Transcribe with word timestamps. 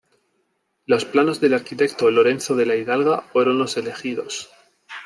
Los 0.87 1.05
planos 1.05 1.39
del 1.39 1.53
arquitecto 1.53 2.09
Lorenzo 2.09 2.55
de 2.55 2.65
la 2.65 2.75
Hidalga 2.75 3.21
fueron 3.21 3.59
los 3.59 3.77
elegidos. 3.77 4.49